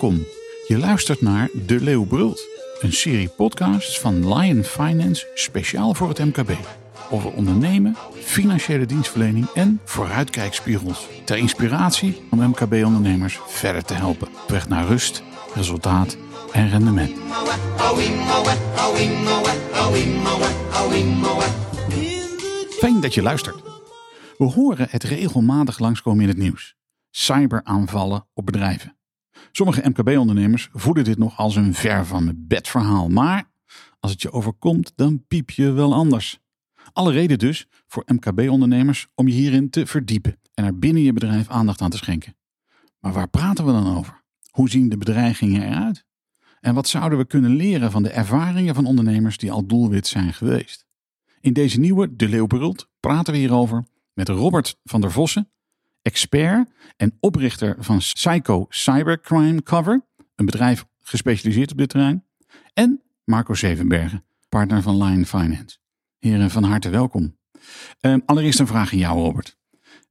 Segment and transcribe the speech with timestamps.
[0.00, 0.26] Welkom.
[0.66, 2.48] Je luistert naar De Leeuw Brult,
[2.80, 6.50] een serie podcasts van Lion Finance speciaal voor het MKB.
[7.10, 11.06] Over ondernemen, financiële dienstverlening en vooruitkijkspiegels.
[11.24, 14.28] Ter inspiratie om MKB-ondernemers verder te helpen.
[14.42, 15.22] Op weg naar rust,
[15.54, 16.16] resultaat
[16.52, 17.10] en rendement.
[22.78, 23.62] Fijn dat je luistert.
[24.36, 26.74] We horen het regelmatig langskomen in het nieuws.
[27.10, 28.95] Cyberaanvallen op bedrijven.
[29.52, 33.08] Sommige MKB-ondernemers voeden dit nog als een ver van mijn bed verhaal.
[33.08, 33.50] Maar
[34.00, 36.38] als het je overkomt, dan piep je wel anders.
[36.92, 41.48] Alle reden dus voor MKB-ondernemers om je hierin te verdiepen en er binnen je bedrijf
[41.48, 42.36] aandacht aan te schenken.
[43.00, 44.22] Maar waar praten we dan over?
[44.50, 46.04] Hoe zien de bedreigingen eruit?
[46.60, 50.34] En wat zouden we kunnen leren van de ervaringen van ondernemers die al doelwit zijn
[50.34, 50.86] geweest?
[51.40, 55.50] In deze nieuwe De Leeuwbrult praten we hierover met Robert van der Vossen,
[56.06, 62.24] expert en oprichter van Psycho Cybercrime Cover, een bedrijf gespecialiseerd op dit terrein,
[62.72, 65.78] en Marco Zevenbergen, partner van Line Finance.
[66.18, 67.36] Heren, van harte welkom.
[68.00, 69.58] Um, allereerst een vraag aan jou, Robert.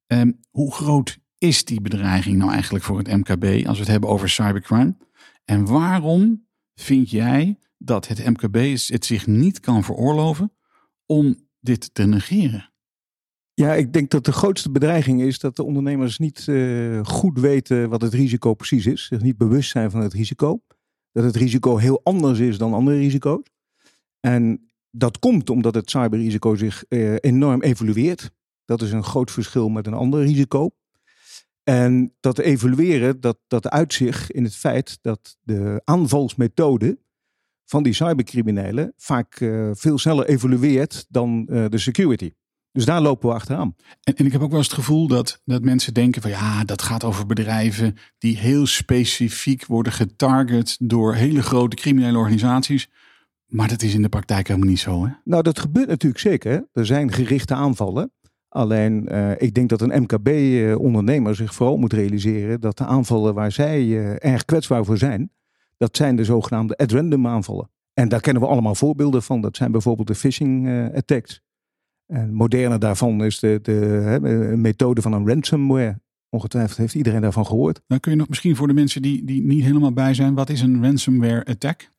[0.08, 4.10] Um, hoe groot is die bedreiging nou eigenlijk voor het MKB als we het hebben
[4.10, 4.98] over cybercrime?
[5.46, 8.56] En waarom vind jij dat het MKB
[8.88, 10.52] het zich niet kan veroorloven
[11.06, 12.74] om dit te negeren?
[13.58, 17.90] Ja, ik denk dat de grootste bedreiging is dat de ondernemers niet uh, goed weten
[17.90, 19.06] wat het risico precies is.
[19.06, 20.62] Zich niet bewust zijn van het risico.
[21.12, 23.44] Dat het risico heel anders is dan andere risico's.
[24.20, 28.32] En dat komt omdat het cyberrisico zich uh, enorm evolueert.
[28.66, 30.70] Dat is een groot verschil met een ander risico.
[31.64, 36.98] En dat evalueren, dat, dat uitzicht in het feit dat de aanvalsmethode
[37.66, 42.32] van die cybercriminelen vaak uh, veel sneller evolueert dan de security.
[42.76, 43.76] Dus daar lopen we achteraan.
[44.04, 46.64] En, en, ik heb ook wel eens het gevoel dat, dat mensen denken van ja,
[46.64, 52.90] dat gaat over bedrijven die heel specifiek worden getarget door hele grote criminele organisaties.
[53.46, 55.06] Maar dat is in de praktijk helemaal niet zo.
[55.06, 55.12] Hè?
[55.24, 56.68] Nou, dat gebeurt natuurlijk zeker.
[56.74, 58.12] Er zijn gerichte aanvallen.
[58.50, 63.52] Alleen uh, ik denk dat een MKB-ondernemer zich vooral moet realiseren dat de aanvallen waar
[63.52, 65.32] zij uh, erg kwetsbaar voor zijn,
[65.78, 67.70] dat zijn de zogenaamde at-random aanvallen.
[67.94, 69.42] En daar kennen we allemaal voorbeelden van.
[69.42, 71.44] Dat zijn bijvoorbeeld de phishing uh, attacks.
[72.08, 74.20] En moderne daarvan is de, de, hè,
[74.58, 76.00] methode van een ransomware.
[76.30, 77.82] Ongetwijfeld heeft iedereen daarvan gehoord.
[77.88, 80.50] Dan kun je nog misschien voor de mensen die, die niet helemaal bij zijn, wat
[80.50, 81.90] is een ransomware attack?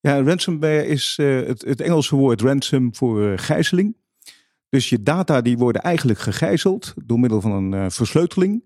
[0.00, 3.96] Ja, ransomware is uh, het, het, Engelse woord ransom voor uh, gijzeling.
[4.68, 8.64] Dus je data die worden eigenlijk gegijzeld door middel van een uh, versleuteling.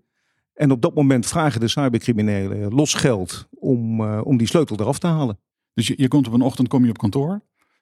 [0.53, 5.07] En op dat moment vragen de cybercriminelen los geld om, om die sleutel eraf te
[5.07, 5.39] halen.
[5.73, 7.41] Dus je, je komt op een ochtend kom je op kantoor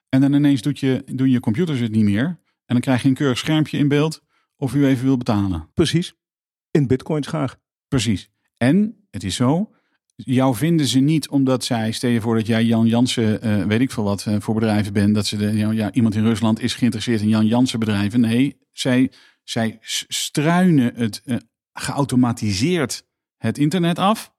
[0.10, 2.38] en dan ineens doet je, doen je computers het niet meer.
[2.66, 4.22] En dan krijg je een keurig schermpje in beeld
[4.56, 5.70] of u even wil betalen.
[5.74, 6.14] Precies.
[6.72, 7.58] In bitcoins graag.
[7.88, 8.30] Precies.
[8.58, 9.72] En het is zo,
[10.16, 13.82] jou vinden ze niet omdat zij, stel je voor dat jij Jan Jansen, uh, weet
[13.82, 15.16] ik veel wat, uh, voor bedrijven bent.
[15.16, 18.20] Dat ze de, ja, iemand in Rusland is geïnteresseerd in Jan Jansen bedrijven.
[18.20, 19.12] Nee, zij,
[19.44, 21.38] zij struinen het uh,
[21.74, 23.06] geautomatiseerd
[23.38, 24.34] het internet af.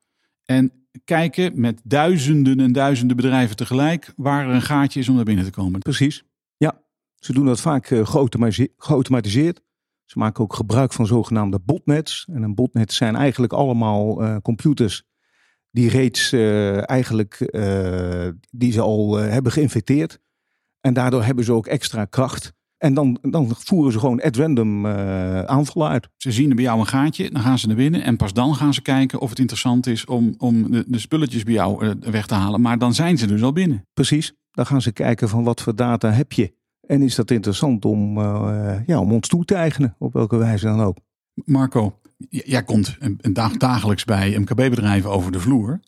[0.44, 0.72] En
[1.04, 5.44] kijken met duizenden en duizenden bedrijven tegelijk waar er een gaatje is om naar binnen
[5.44, 5.80] te komen.
[5.80, 6.24] Precies.
[7.24, 7.86] Ze doen dat vaak
[8.76, 9.60] geautomatiseerd.
[10.04, 12.26] Ze maken ook gebruik van zogenaamde botnets.
[12.32, 15.04] En een botnet zijn eigenlijk allemaal computers
[15.70, 20.20] die reeds uh, eigenlijk uh, die ze al hebben geïnfecteerd.
[20.80, 22.52] En daardoor hebben ze ook extra kracht.
[22.76, 24.86] En dan, dan voeren ze gewoon at random
[25.46, 26.08] aanvallen uit.
[26.16, 28.02] Ze zien er bij jou een gaatje, dan gaan ze naar binnen.
[28.02, 31.42] En pas dan gaan ze kijken of het interessant is om, om de, de spulletjes
[31.42, 32.60] bij jou weg te halen.
[32.60, 33.86] Maar dan zijn ze dus al binnen.
[33.92, 36.62] Precies, dan gaan ze kijken van wat voor data heb je.
[36.86, 38.20] En is dat interessant om,
[38.86, 40.96] ja, om ons toe te eigenen, op welke wijze dan ook.
[41.44, 45.80] Marco, jij komt een dag, dagelijks bij MKB-bedrijven over de vloer.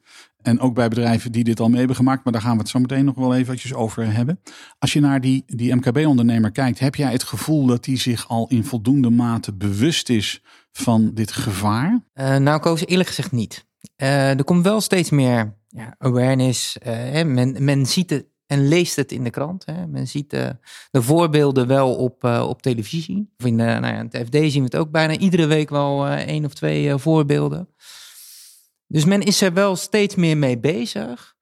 [0.47, 2.25] En ook bij bedrijven die dit al mee hebben gemaakt.
[2.25, 4.41] Maar daar gaan we het zo meteen nog wel eventjes over hebben.
[4.79, 8.49] Als je naar die, die MKB-ondernemer kijkt, heb jij het gevoel dat die zich al
[8.49, 10.43] in voldoende mate bewust is
[10.73, 12.05] van dit gevaar?
[12.15, 13.67] Uh, nou, Koos, eerlijk gezegd niet.
[14.03, 16.77] Uh, er komt wel steeds meer ja, awareness.
[16.87, 19.67] Uh, men, men ziet het en leest het in de krant.
[19.67, 19.87] Hè.
[19.87, 20.57] Men ziet de,
[20.91, 23.33] de voorbeelden wel op, uh, op televisie.
[23.39, 26.07] Of in de, nou ja, het FD zien we het ook bijna iedere week wel
[26.07, 27.69] één of twee voorbeelden.
[28.87, 31.35] Dus men is er wel steeds meer mee bezig.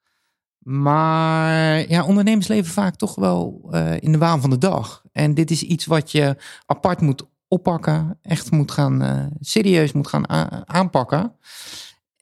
[0.58, 5.02] Maar ja, ondernemers leven vaak toch wel in de waan van de dag.
[5.12, 6.36] En dit is iets wat je
[6.66, 8.18] apart moet oppakken.
[8.22, 10.28] Echt moet gaan, serieus moet gaan
[10.68, 11.36] aanpakken.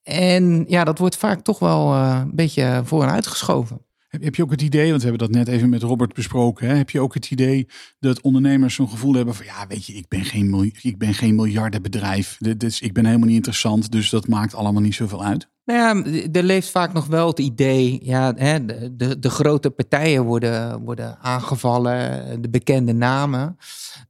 [0.03, 3.87] En ja, dat wordt vaak toch wel een beetje voor en uitgeschoven.
[4.21, 6.69] Heb je ook het idee, want we hebben dat net even met Robert besproken.
[6.69, 6.75] Hè?
[6.75, 7.69] Heb je ook het idee
[7.99, 11.35] dat ondernemers zo'n gevoel hebben van ja, weet je, ik ben geen, ik ben geen
[11.35, 12.39] miljardenbedrijf.
[12.57, 13.93] Dus ik ben helemaal niet interessant.
[13.93, 15.49] Dus dat maakt allemaal niet zoveel uit.
[15.65, 20.25] Nou ja, er leeft vaak nog wel het idee, ja, hè, de, de, grote partijen
[20.25, 23.57] worden, worden aangevallen, de bekende namen.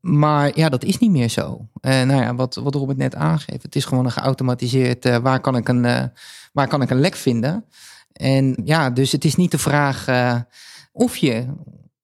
[0.00, 1.68] Maar ja, dat is niet meer zo.
[1.80, 5.40] Uh, nou ja, wat, wat Robert net aangeeft, het is gewoon een geautomatiseerd, uh, waar,
[5.40, 6.02] kan ik een, uh,
[6.52, 7.64] waar kan ik een lek vinden?
[8.22, 10.06] En ja, dus het is niet de vraag
[10.92, 11.46] of je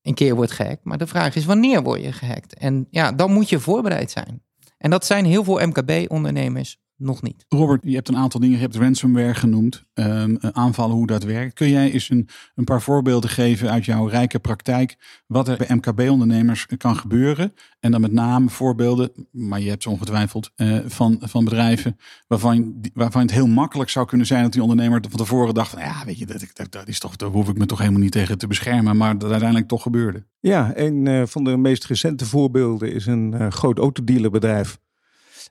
[0.02, 2.54] een keer wordt gehackt, maar de vraag is wanneer word je gehackt?
[2.54, 4.42] En ja, dan moet je voorbereid zijn.
[4.78, 7.44] En dat zijn heel veel MKB-ondernemers nog niet.
[7.48, 11.54] Robert, je hebt een aantal dingen, je hebt ransomware genoemd, um, aanvallen, hoe dat werkt.
[11.54, 14.96] Kun jij eens een, een paar voorbeelden geven uit jouw rijke praktijk,
[15.26, 17.54] wat er bij MKB-ondernemers kan gebeuren?
[17.80, 21.96] En dan met name voorbeelden, maar je hebt ze ongetwijfeld, uh, van, van bedrijven
[22.26, 25.86] waarvan, waarvan het heel makkelijk zou kunnen zijn dat die ondernemer van tevoren dacht, nou
[25.86, 28.12] ja, weet je, dat, dat, dat is toch, daar hoef ik me toch helemaal niet
[28.12, 30.26] tegen te beschermen, maar dat uiteindelijk toch gebeurde.
[30.40, 34.78] Ja, een uh, van de meest recente voorbeelden is een groot autodealerbedrijf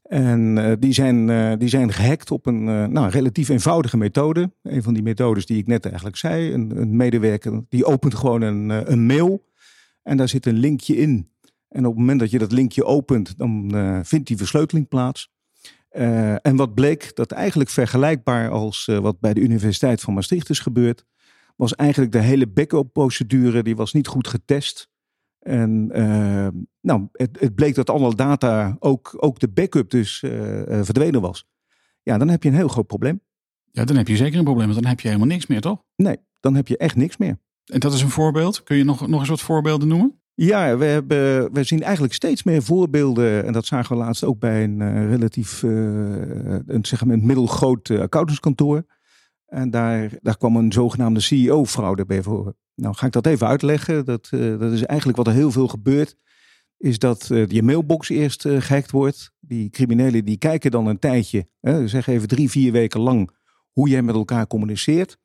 [0.04, 4.52] en uh, die, zijn, uh, die zijn gehackt op een uh, nou, relatief eenvoudige methode.
[4.64, 6.54] Een van die methodes die ik net eigenlijk zei.
[6.54, 9.46] Een, een medewerker die opent gewoon een, een mail.
[10.04, 11.32] En daar zit een linkje in.
[11.70, 13.72] En op het moment dat je dat linkje opent, dan
[14.04, 15.32] vindt die versleuteling plaats.
[16.42, 21.06] en wat bleek, dat eigenlijk vergelijkbaar als wat bij de Universiteit van Maastricht is gebeurd,
[21.56, 24.90] was eigenlijk de hele backup procedure, die was niet goed getest.
[25.48, 26.48] En uh,
[26.82, 30.32] nou, het, het, bleek dat alle data, ook, ook de backup dus uh,
[30.82, 31.46] verdwenen was.
[32.04, 33.22] Ja, dan heb je een heel groot probleem.
[33.72, 35.84] Ja, dan heb je zeker een probleem, want dan heb je helemaal niks meer, toch?
[35.96, 37.40] Nee, dan heb je echt niks meer.
[37.66, 38.64] En dat is een voorbeeld.
[38.64, 40.22] Kun je nog, nog eens wat voorbeelden noemen?
[40.34, 43.46] Ja, we, hebben, we zien eigenlijk steeds meer voorbeelden.
[43.46, 47.90] En dat zagen we laatst ook bij een uh, relatief een, zeg maar, een middelgroot
[47.90, 48.86] accountantskantoor.
[49.46, 52.56] En daar, daar kwam een zogenaamde CEO-fraude bij voor.
[52.82, 54.06] Nou, ga ik dat even uitleggen.
[54.06, 56.16] Dat, uh, dat is eigenlijk wat er heel veel gebeurt.
[56.78, 59.32] Is dat uh, je mailbox eerst uh, gehackt wordt.
[59.40, 63.32] Die criminelen die kijken dan een tijdje, hè, zeg even drie, vier weken lang,
[63.72, 65.18] hoe jij met elkaar communiceert.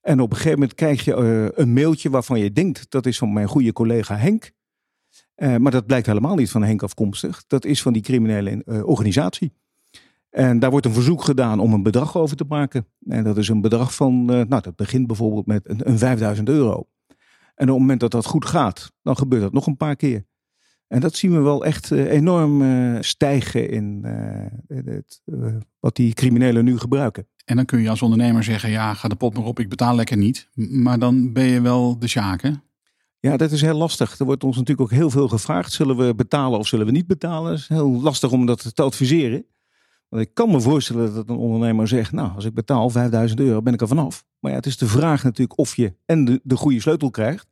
[0.00, 3.32] En op een gegeven moment krijg je een mailtje waarvan je denkt dat is van
[3.32, 4.50] mijn goede collega Henk.
[5.34, 7.44] maar dat blijkt helemaal niet van Henk afkomstig.
[7.46, 9.52] Dat is van die criminele organisatie.
[10.30, 12.86] En daar wordt een verzoek gedaan om een bedrag over te maken.
[13.06, 16.48] En dat is een bedrag van, uh, nou dat begint bijvoorbeeld met een, een 5000
[16.48, 16.88] euro.
[17.54, 20.24] En op het moment dat dat goed gaat, dan gebeurt dat nog een paar keer.
[20.88, 24.04] En dat zien we wel echt uh, enorm uh, stijgen in
[24.66, 25.22] het,
[25.80, 27.28] wat die criminelen nu gebruiken.
[27.44, 29.94] En dan kun je als ondernemer zeggen, ja ga de pot maar op, ik betaal
[29.94, 30.48] lekker niet.
[30.54, 32.42] Maar dan ben je wel de sjaak
[33.20, 34.18] Ja, dat is heel lastig.
[34.18, 35.72] Er wordt ons natuurlijk ook heel veel gevraagd.
[35.72, 37.50] Zullen we betalen of zullen we niet betalen?
[37.50, 39.44] Het is heel lastig om dat te adviseren.
[40.10, 43.62] Want ik kan me voorstellen dat een ondernemer zegt, nou, als ik betaal 5000 euro,
[43.62, 44.24] ben ik er vanaf.
[44.38, 47.48] Maar ja, het is de vraag natuurlijk of je en de, de goede sleutel krijgt.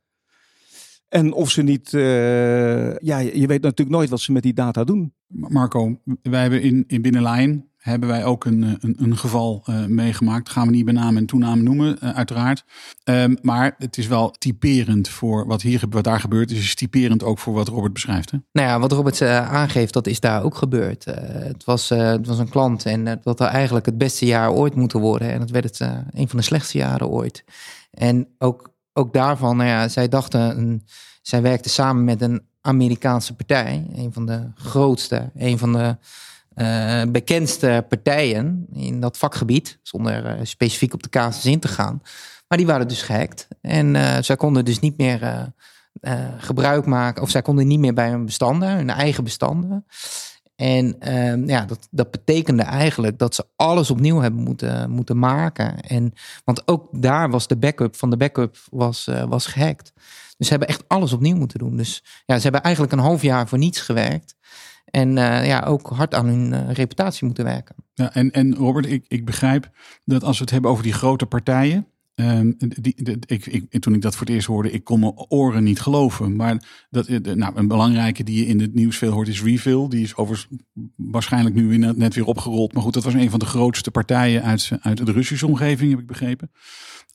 [1.07, 4.83] En of ze niet, uh, ja, je weet natuurlijk nooit wat ze met die data
[4.83, 5.13] doen.
[5.27, 10.49] Marco, wij hebben in, in Binnenlijn hebben wij ook een, een, een geval uh, meegemaakt.
[10.49, 12.63] Gaan we niet bij naam en toenaam noemen, uh, uiteraard.
[13.03, 16.47] Um, maar het is wel typerend voor wat, hier, wat daar gebeurt.
[16.47, 18.31] Dus het is typerend ook voor wat Robert beschrijft.
[18.31, 18.37] Hè?
[18.51, 21.05] Nou ja, wat Robert aangeeft, dat is daar ook gebeurd.
[21.05, 24.99] het, was, het was een klant en dat had eigenlijk het beste jaar ooit moeten
[24.99, 25.31] worden.
[25.31, 25.79] En dat werd het
[26.11, 27.43] een van de slechtste jaren ooit.
[27.91, 30.83] En ook, ook daarvan, nou ja, zij dachten, een,
[31.21, 33.85] zij werkte samen met een Amerikaanse partij.
[33.93, 35.97] Een van de grootste, een van de
[36.61, 42.01] uh, bekendste partijen in dat vakgebied, zonder uh, specifiek op de casus in te gaan.
[42.47, 43.47] Maar die waren dus gehackt.
[43.61, 45.51] En uh, zij konden dus niet meer
[46.37, 49.85] gebruik maken, of zij konden niet meer bij hun bestanden, hun eigen bestanden.
[50.55, 50.95] En
[51.45, 55.79] ja, dat, dat betekende eigenlijk dat ze alles opnieuw hebben moeten, moeten maken.
[55.79, 56.13] En,
[56.43, 59.93] want ook daar was de backup van de backup was, was gehackt.
[60.37, 61.77] Dus ze hebben echt alles opnieuw moeten doen.
[61.77, 64.35] Dus ja, ze hebben eigenlijk een half jaar voor niets gewerkt.
[64.91, 67.75] En uh, ja, ook hard aan hun uh, reputatie moeten werken.
[67.93, 69.69] Ja, en, en Robert, ik, ik begrijp
[70.05, 71.87] dat als we het hebben over die grote partijen.
[72.15, 75.63] Um, die, ik, ik, toen ik dat voor het eerst hoorde, ik kon mijn oren
[75.63, 76.35] niet geloven.
[76.35, 79.87] Maar dat, eh, nou, een belangrijke die je in het nieuws veel hoort is Refill.
[79.87, 80.61] Die is overigens
[80.95, 82.73] waarschijnlijk nu net weer opgerold.
[82.73, 85.99] Maar goed, dat was een van de grootste partijen uit, uit de Russische omgeving, heb
[85.99, 86.51] ik begrepen.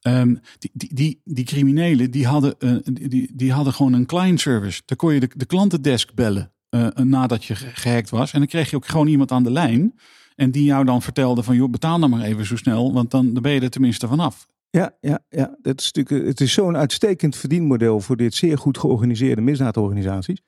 [0.03, 2.57] Um, die, die, die, die, criminelen die hadden,
[2.93, 4.83] die, die hadden gewoon een client service.
[4.85, 8.33] Daar kon je de klantendesk bellen uh, nadat je gehackt was.
[8.33, 9.95] En dan kreeg je ook gewoon iemand aan de lijn.
[10.35, 12.93] En die jou dan vertelde van, joh, betaal dan maar even zo snel.
[12.93, 14.47] Want dan, ben je er tenminste vanaf.
[14.71, 15.57] Ja, ja, ja.
[15.63, 20.43] Dat is natuurlijk, het is zo'n uitstekend verdienmodel voor dit zeer goed georganiseerde misdaadorganisaties.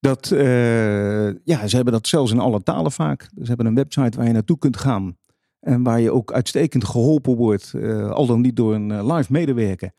[0.00, 3.22] Dat, uh, ja, ze hebben dat zelfs in alle talen vaak.
[3.22, 5.16] Ze hebben een website waar je naartoe kunt gaan.
[5.60, 9.90] En waar je ook uitstekend geholpen wordt, uh, al dan niet door een live medewerker.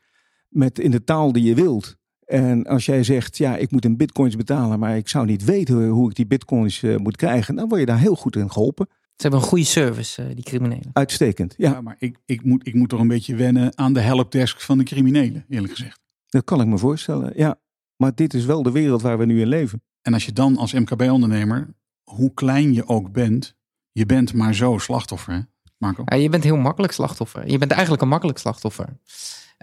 [0.48, 1.96] Met in de taal die je wilt.
[2.28, 5.88] En als jij zegt, ja, ik moet in bitcoins betalen, maar ik zou niet weten
[5.88, 8.86] hoe ik die bitcoins uh, moet krijgen, dan word je daar heel goed in geholpen.
[8.90, 10.90] Ze hebben een goede service, uh, die criminelen.
[10.92, 11.70] Uitstekend, ja.
[11.70, 14.78] ja maar ik, ik, moet, ik moet toch een beetje wennen aan de helpdesk van
[14.78, 16.00] de criminelen, eerlijk gezegd.
[16.26, 17.60] Dat kan ik me voorstellen, ja.
[17.96, 19.82] Maar dit is wel de wereld waar we nu in leven.
[20.02, 23.54] En als je dan als MKB-ondernemer, hoe klein je ook bent,
[23.92, 25.40] je bent maar zo slachtoffer, hè?
[25.78, 26.02] Marco?
[26.04, 27.50] Ja, je bent heel makkelijk slachtoffer.
[27.50, 28.96] Je bent eigenlijk een makkelijk slachtoffer.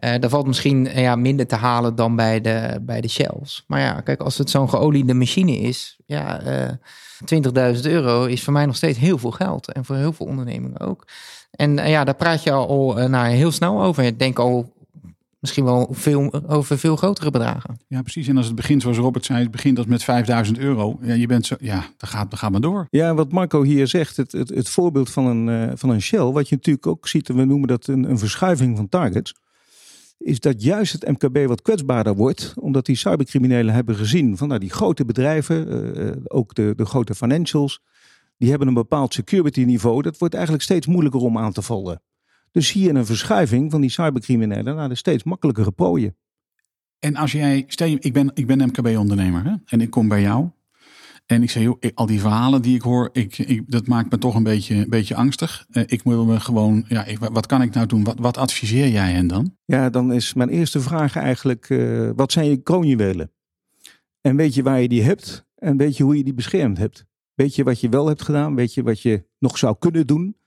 [0.05, 3.63] Uh, daar valt misschien uh, ja, minder te halen dan bij de, bij de shells.
[3.67, 8.53] Maar ja, kijk, als het zo'n geoliede machine is, ja, uh, 20.000 euro is voor
[8.53, 9.71] mij nog steeds heel veel geld.
[9.71, 11.07] En voor heel veel ondernemingen ook.
[11.51, 14.03] En ja, daar praat je al nou, heel snel over.
[14.03, 14.73] Ik denk al
[15.39, 17.79] misschien wel veel, over veel grotere bedragen.
[17.87, 18.27] Ja, precies.
[18.27, 20.97] En als het begint, zoals Robert zei, het begint als met 5000 euro.
[21.01, 22.87] Ja, je bent zo, ja, dan gaat, dan gaat maar door.
[22.89, 26.31] Ja, wat Marco hier zegt, het, het, het voorbeeld van een, uh, van een Shell,
[26.31, 29.33] wat je natuurlijk ook ziet, en we noemen dat een, een verschuiving van targets,
[30.17, 34.59] is dat juist het MKB wat kwetsbaarder wordt, omdat die cybercriminelen hebben gezien van nou,
[34.59, 35.67] die grote bedrijven,
[35.97, 37.81] uh, ook de, de grote financials,
[38.37, 40.01] die hebben een bepaald security niveau.
[40.01, 42.01] Dat wordt eigenlijk steeds moeilijker om aan te vallen.
[42.51, 46.15] Dus zie je een verschuiving van die cybercriminelen naar de steeds makkelijkere prooien.
[46.99, 50.49] En als jij, stel je, ik ben, ik ben MKB-ondernemer en ik kom bij jou.
[51.25, 54.35] En ik joh, al die verhalen die ik hoor, ik, ik, dat maakt me toch
[54.35, 55.65] een beetje, een beetje angstig.
[55.71, 58.03] Uh, ik wil me gewoon, ja, ik, wat kan ik nou doen?
[58.03, 59.57] Wat, wat adviseer jij hen dan?
[59.65, 63.31] Ja, dan is mijn eerste vraag eigenlijk, uh, wat zijn je kroonjuwelen?
[64.21, 65.45] En weet je waar je die hebt?
[65.55, 67.05] En weet je hoe je die beschermd hebt?
[67.33, 68.55] Weet je wat je wel hebt gedaan?
[68.55, 70.37] Weet je wat je nog zou kunnen doen?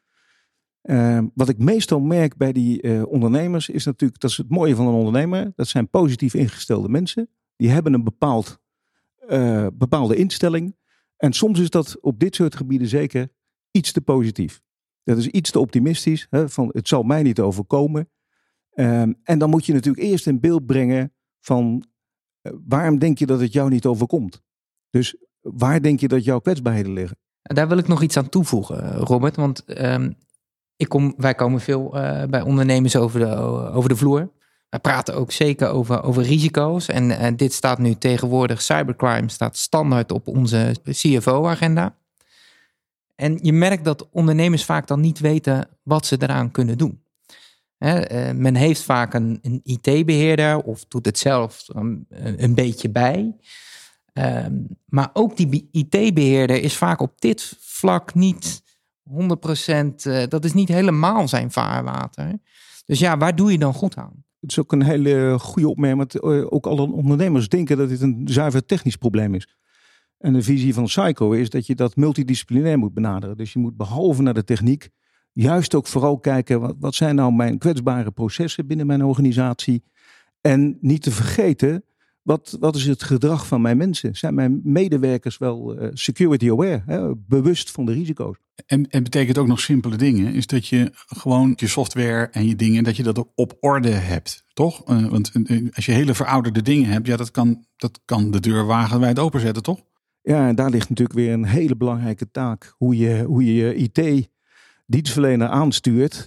[0.83, 4.75] Uh, wat ik meestal merk bij die uh, ondernemers is natuurlijk, dat is het mooie
[4.75, 7.29] van een ondernemer, dat zijn positief ingestelde mensen.
[7.57, 8.61] Die hebben een bepaald,
[9.29, 10.77] uh, bepaalde instelling.
[11.17, 13.29] En soms is dat op dit soort gebieden zeker
[13.71, 14.61] iets te positief.
[15.03, 18.11] Dat is iets te optimistisch, hè, van het zal mij niet overkomen.
[18.71, 21.85] Ehm, en dan moet je natuurlijk eerst in beeld brengen van
[22.67, 24.43] waarom denk je dat het jou niet overkomt?
[24.91, 27.19] Dus waar denk je dat jouw kwetsbaarheden liggen?
[27.43, 29.37] Daar wil ik nog iets aan toevoegen, Robert.
[29.37, 30.17] Want um,
[30.77, 33.37] ik kom, wij komen veel uh, bij ondernemers over de,
[33.73, 34.33] over de vloer.
[34.69, 36.89] Wij praten ook zeker over, over risico's.
[36.89, 41.97] En, en dit staat nu tegenwoordig, cybercrime staat standaard op onze CFO-agenda.
[43.15, 47.03] En je merkt dat ondernemers vaak dan niet weten wat ze eraan kunnen doen.
[47.79, 52.07] He, uh, men heeft vaak een, een IT-beheerder of doet het zelf een,
[52.37, 53.37] een beetje bij.
[54.13, 58.63] Um, maar ook die IT-beheerder is vaak op dit vlak niet
[59.11, 62.39] 100%, uh, dat is niet helemaal zijn vaarwater.
[62.85, 64.25] Dus ja, waar doe je dan goed aan?
[64.41, 65.99] Het is ook een hele goede opmerking.
[65.99, 69.57] Want ook alle ondernemers denken dat dit een zuiver technisch probleem is.
[70.19, 73.37] En de visie van Psycho is dat je dat multidisciplinair moet benaderen.
[73.37, 74.89] Dus je moet behalve naar de techniek,
[75.33, 79.85] juist ook vooral kijken wat, wat zijn nou mijn kwetsbare processen binnen mijn organisatie.
[80.41, 81.85] En niet te vergeten,
[82.29, 84.17] wat, wat is het gedrag van mijn mensen?
[84.17, 87.17] Zijn mijn medewerkers wel uh, security aware, hè?
[87.17, 88.37] bewust van de risico's?
[88.67, 92.57] En, en betekent ook nog simpele dingen, is dat je gewoon je software en je
[92.57, 94.91] dingen, dat je dat ook op orde hebt, toch?
[94.91, 98.41] Uh, want uh, als je hele verouderde dingen hebt, ja, dat kan, dat kan de
[98.41, 99.81] deur wagenwijd openzetten, toch?
[100.23, 103.75] Ja, en daar ligt natuurlijk weer een hele belangrijke taak, hoe je hoe je, je
[103.75, 106.27] IT-dienstverlener aanstuurt.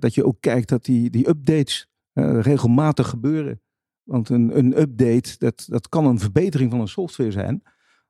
[0.00, 3.60] dat je ook kijkt dat die, die updates regelmatig gebeuren.
[4.06, 7.62] Want een, een update, dat, dat kan een verbetering van een software zijn.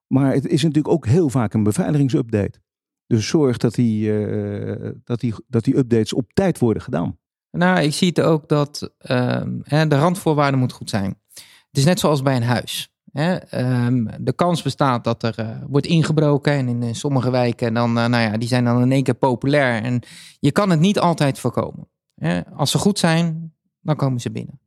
[0.07, 2.61] Maar het is natuurlijk ook heel vaak een beveiligingsupdate.
[3.07, 7.19] Dus zorg dat die, uh, dat, die, dat die updates op tijd worden gedaan.
[7.50, 11.21] Nou, ik zie het ook dat uh, de randvoorwaarden moet goed zijn.
[11.69, 12.95] Het is net zoals bij een huis.
[13.12, 13.59] Hè?
[13.87, 16.53] Um, de kans bestaat dat er uh, wordt ingebroken.
[16.53, 19.83] En in, sommige wijken, dan, uh, nou ja, die zijn dan in één keer populair.
[19.83, 20.03] En
[20.38, 21.88] je kan het niet altijd voorkomen.
[22.15, 22.47] Hè?
[22.47, 24.61] Als ze goed zijn, dan komen ze binnen.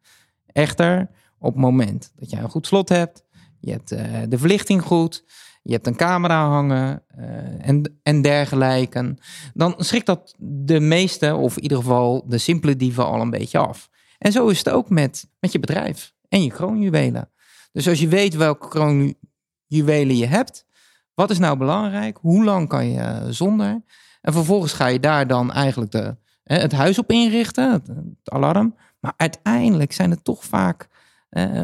[0.45, 1.09] Echter,
[1.39, 3.23] op het moment dat jij een goed slot hebt,
[3.59, 5.23] je hebt uh, de verlichting goed,
[5.63, 9.17] je hebt een camera hangen uh, en, en dergelijke,
[9.53, 13.57] dan schrikt dat de meeste, of in ieder geval de simpele dieven, al een beetje
[13.57, 13.89] af.
[14.17, 17.29] En zo is het ook met, met je bedrijf en je kroonjuwelen.
[17.71, 20.65] Dus als je weet welke kroonjuwelen je hebt,
[21.13, 22.17] wat is nou belangrijk?
[22.21, 23.83] Hoe lang kan je zonder?
[24.21, 27.91] En vervolgens ga je daar dan eigenlijk de, het huis op inrichten, het
[28.23, 28.75] alarm.
[28.99, 30.88] Maar uiteindelijk zijn het toch vaak,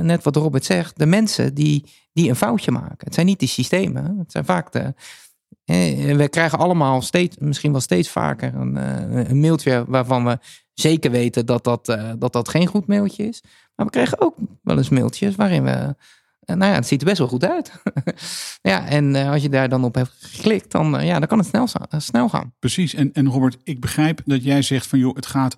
[0.01, 3.05] net wat Robert zegt, de mensen die, die een foutje maken.
[3.05, 4.17] Het zijn niet die systemen.
[4.17, 4.93] Het zijn vaak de.
[5.65, 10.39] Eh, we krijgen allemaal steeds, misschien wel steeds vaker een, uh, een mailtje waarvan we
[10.73, 13.43] zeker weten dat dat, uh, dat dat geen goed mailtje is.
[13.75, 15.95] Maar we krijgen ook wel eens mailtjes waarin we
[16.45, 17.71] nou ja, het ziet er best wel goed uit.
[18.71, 21.37] ja, en uh, als je daar dan op hebt geklikt, dan, uh, ja, dan kan
[21.37, 22.53] het snel, uh, snel gaan.
[22.59, 22.93] Precies.
[22.93, 25.55] En, en Robert, ik begrijp dat jij zegt van joh, het gaat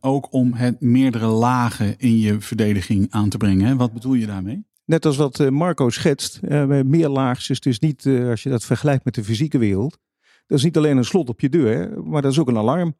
[0.00, 3.66] ook om het meerdere lagen in je verdediging aan te brengen.
[3.66, 3.76] Hè?
[3.76, 4.64] Wat bedoel je daarmee?
[4.84, 6.40] Net als wat Marco schetst,
[6.84, 9.98] meer laags is dus niet, als je dat vergelijkt met de fysieke wereld,
[10.46, 12.56] Dat is niet alleen een slot op je deur, hè, maar dat is ook een
[12.56, 12.94] alarm.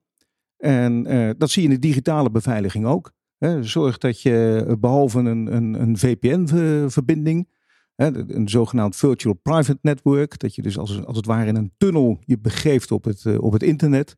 [0.61, 3.13] En uh, dat zie je in de digitale beveiliging ook.
[3.61, 7.49] Zorg dat je behalve een, een, een VPN-verbinding,
[7.97, 12.19] een zogenaamd Virtual Private Network, dat je dus als, als het ware in een tunnel
[12.25, 14.17] je begeeft op het, op het internet,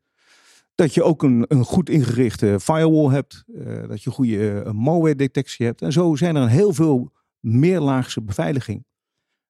[0.75, 5.65] dat je ook een, een goed ingerichte firewall hebt, uh, dat je goede malware detectie
[5.65, 5.81] hebt.
[5.81, 8.85] En zo zijn er een heel veel meerlaagse beveiliging.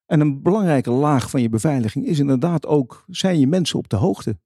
[0.05, 3.95] En een belangrijke laag van je beveiliging is inderdaad ook, zijn je mensen op de
[3.95, 4.39] hoogte?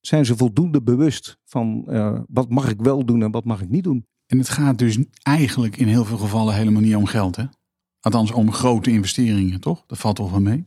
[0.00, 1.84] Zijn ze voldoende bewust van
[2.28, 4.06] wat mag ik wel doen en wat mag ik niet doen?
[4.32, 7.44] En het gaat dus eigenlijk in heel veel gevallen helemaal niet om geld, hè?
[8.00, 9.84] Althans om grote investeringen, toch?
[9.86, 10.66] Dat valt wel mee?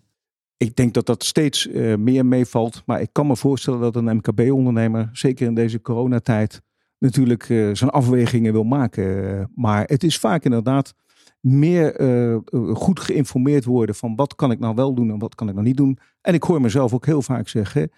[0.57, 2.83] Ik denk dat dat steeds uh, meer meevalt.
[2.85, 6.61] Maar ik kan me voorstellen dat een MKB-ondernemer, zeker in deze coronatijd,
[6.97, 9.51] natuurlijk uh, zijn afwegingen wil maken.
[9.55, 10.93] maar het is vaak inderdaad
[11.39, 12.37] meer uh,
[12.73, 15.65] goed geïnformeerd worden van wat kan ik nou wel doen en wat kan ik nou
[15.65, 15.97] niet doen.
[16.21, 17.91] En ik hoor mezelf ook heel vaak zeggen,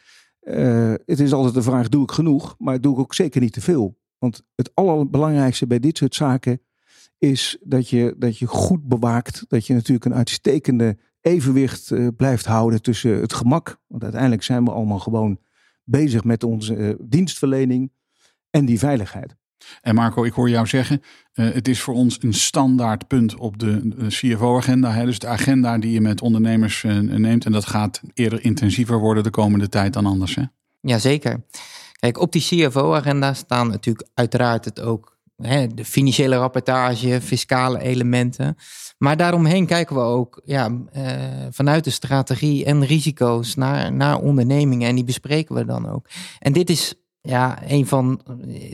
[1.06, 2.56] het is altijd de vraag, doe ik genoeg?
[2.58, 3.96] Maar doe ik ook zeker niet te veel.
[4.20, 6.62] Want het allerbelangrijkste bij dit soort zaken
[7.18, 12.46] is dat je, dat je goed bewaakt, dat je natuurlijk een uitstekende evenwicht uh, blijft
[12.46, 13.80] houden tussen het gemak.
[13.88, 15.40] Want uiteindelijk zijn we allemaal gewoon
[15.84, 17.92] bezig met onze dienstverlening
[18.50, 19.36] en die veiligheid.
[19.82, 21.02] En Marco, ik hoor jou zeggen,
[21.34, 25.06] uh, het is voor ons een standaard punt op de, de CFO-agenda.
[25.06, 27.46] Dus de agenda die je met ondernemers uh, neemt.
[27.46, 30.36] En dat gaat eerder intensiever worden de komende tijd dan anders.
[30.36, 30.44] Hè?
[30.82, 31.44] Jazeker.
[32.00, 38.56] Kijk, op die CFO-agenda staan natuurlijk uiteraard het ook hè, de financiële rapportage, fiscale elementen.
[38.98, 41.12] Maar daaromheen kijken we ook ja, uh,
[41.50, 44.89] vanuit de strategie en risico's naar, naar ondernemingen.
[44.89, 46.08] En die bespreken we dan ook.
[46.39, 48.22] En dit is ja, een van.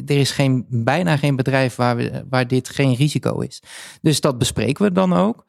[0.06, 3.62] Er is geen, bijna geen bedrijf waar, we, waar dit geen risico is.
[4.02, 5.46] Dus dat bespreken we dan ook.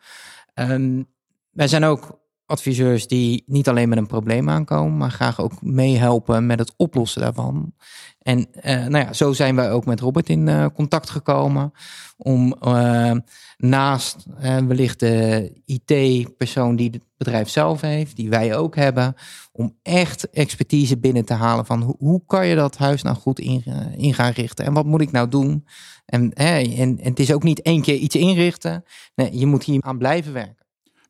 [0.54, 1.06] Um,
[1.50, 6.46] wij zijn ook adviseurs die niet alleen met een probleem aankomen, maar graag ook meehelpen
[6.46, 7.72] met het oplossen daarvan.
[8.18, 11.72] En uh, nou ja, zo zijn wij ook met Robert in uh, contact gekomen.
[12.16, 13.12] Om uh,
[13.56, 19.14] naast wellicht de IT-persoon die het bedrijf zelf heeft, die wij ook hebben,
[19.52, 24.14] om echt expertise binnen te halen van hoe, kan je dat huis nou goed in,
[24.14, 25.66] gaan richten en wat moet ik nou doen.
[26.06, 28.84] En, en, en het is ook niet één keer iets inrichten.
[29.14, 30.63] Nee, je moet hier aan blijven werken.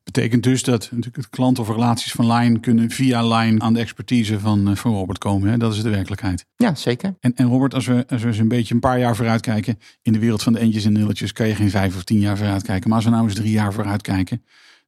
[0.04, 3.80] Betekent dus dat natuurlijk de klant of relaties van Line kunnen via Line aan de
[3.80, 5.50] expertise van, van Robert komen.
[5.50, 5.56] Hè?
[5.56, 6.46] Dat is de werkelijkheid.
[6.56, 7.14] Ja, zeker.
[7.20, 9.78] En, en Robert, als we, als we eens een beetje een paar jaar vooruit kijken.
[10.02, 12.36] In de wereld van de eentjes en nulletjes kan je geen vijf of tien jaar
[12.36, 12.88] vooruit kijken.
[12.88, 14.42] Maar als we nou eens drie jaar vooruit kijken,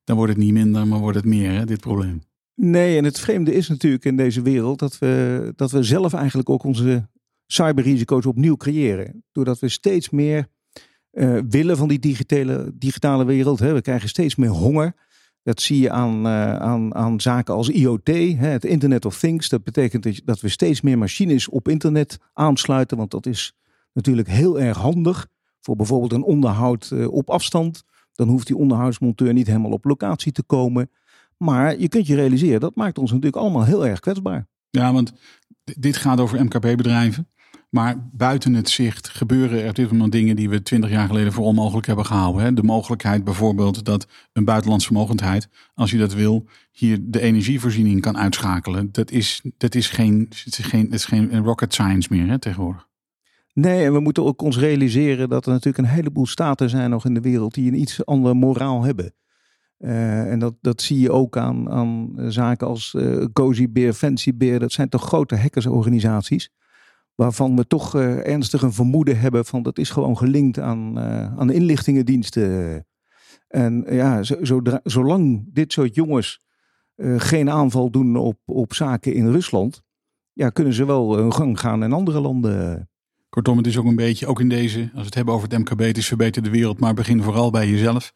[0.04, 2.22] dan wordt het niet minder, maar wordt het meer, hè, dit probleem.
[2.54, 6.50] Nee, en het vreemde is natuurlijk in deze wereld dat we, dat we zelf eigenlijk
[6.50, 7.08] ook onze
[7.46, 9.24] cyberrisico's opnieuw creëren.
[9.32, 10.48] Doordat we steeds meer
[11.16, 13.58] uh, willen van die digitale, digitale wereld.
[13.58, 13.72] Hè.
[13.72, 14.94] We krijgen steeds meer honger.
[15.42, 19.48] Dat zie je aan, uh, aan, aan zaken als IoT, hè, het Internet of Things.
[19.48, 22.96] Dat betekent dat we steeds meer machines op internet aansluiten.
[22.96, 23.56] Want dat is
[23.92, 25.28] natuurlijk heel erg handig
[25.60, 27.84] voor bijvoorbeeld een onderhoud uh, op afstand.
[28.12, 30.90] Dan hoeft die onderhoudsmonteur niet helemaal op locatie te komen.
[31.36, 34.46] Maar je kunt je realiseren, dat maakt ons natuurlijk allemaal heel erg kwetsbaar.
[34.70, 35.12] Ja, want
[35.64, 37.28] dit gaat over MKB-bedrijven.
[37.68, 41.44] Maar buiten het zicht gebeuren er dit moment dingen die we twintig jaar geleden voor
[41.44, 42.42] onmogelijk hebben gehouden.
[42.42, 42.52] Hè?
[42.52, 48.18] De mogelijkheid bijvoorbeeld dat een buitenlandse vermogendheid, als je dat wil, hier de energievoorziening kan
[48.18, 48.88] uitschakelen.
[48.92, 52.86] Dat is, dat is, geen, het is, geen, is geen rocket science meer hè, tegenwoordig.
[53.52, 57.04] Nee, en we moeten ook ons realiseren dat er natuurlijk een heleboel staten zijn nog
[57.04, 59.14] in de wereld die een iets andere moraal hebben.
[59.78, 64.36] Uh, en dat, dat zie je ook aan, aan zaken als uh, Cozy Bear, Fancy
[64.36, 64.58] Bear.
[64.58, 66.50] Dat zijn toch grote hackersorganisaties
[67.16, 71.38] waarvan we toch uh, ernstig een vermoeden hebben van dat is gewoon gelinkt aan, uh,
[71.38, 72.86] aan inlichtingendiensten.
[73.48, 76.40] En ja, zo, zolang dit soort jongens
[76.96, 79.82] uh, geen aanval doen op, op zaken in Rusland,
[80.32, 82.88] ja, kunnen ze wel hun gang gaan in andere landen.
[83.28, 85.58] Kortom, het is ook een beetje, ook in deze, als we het hebben over het
[85.58, 88.12] MKB, het is verbeter de wereld, maar begin vooral bij jezelf.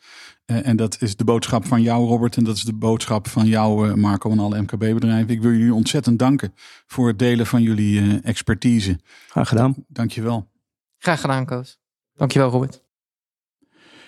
[0.46, 3.46] Uh, en dat is de boodschap van jou, Robert, en dat is de boodschap van
[3.46, 5.35] jou, uh, Marco, en alle MKB-bedrijven.
[5.35, 6.55] Ik wil jullie ontzettend danken
[6.87, 9.01] voor het delen van jullie uh, expertise.
[9.29, 9.85] Graag gedaan.
[9.88, 10.51] Dankjewel.
[10.99, 11.79] Graag gedaan, Koos.
[12.14, 12.83] Dankjewel, Robert.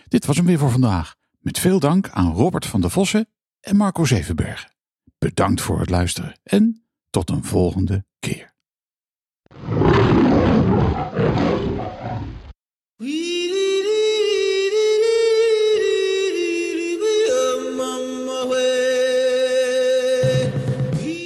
[0.09, 1.15] Dit was hem weer voor vandaag.
[1.39, 3.29] Met veel dank aan Robert van der Vossen
[3.61, 4.71] en Marco Zevenbergen.
[5.19, 8.55] Bedankt voor het luisteren en tot een volgende keer.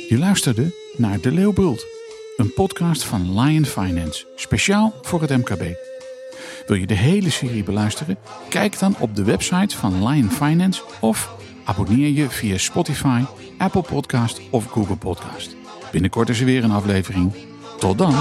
[0.09, 1.87] Je luisterde naar De Leeuwbult,
[2.37, 5.63] een podcast van Lion Finance, speciaal voor het MKB.
[6.67, 8.19] Wil je de hele serie beluisteren?
[8.49, 13.23] Kijk dan op de website van Lion Finance of abonneer je via Spotify,
[13.59, 15.57] Apple Podcast of Google Podcast.
[15.93, 17.56] Binnenkort is er weer een aflevering.
[17.79, 18.15] Tot dan.